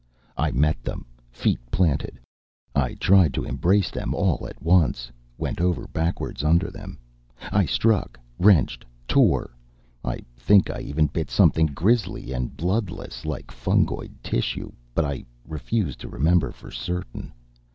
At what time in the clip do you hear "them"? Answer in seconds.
0.83-1.05, 3.91-4.15, 6.71-6.97